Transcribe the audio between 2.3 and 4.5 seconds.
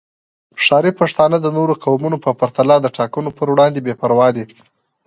پرتله د ټاکنو پر وړاندې بې پروا دي